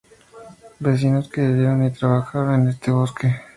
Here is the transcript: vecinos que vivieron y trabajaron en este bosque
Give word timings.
vecinos 0.79 1.29
que 1.29 1.45
vivieron 1.45 1.85
y 1.85 1.91
trabajaron 1.91 2.61
en 2.63 2.69
este 2.69 2.89
bosque 2.89 3.35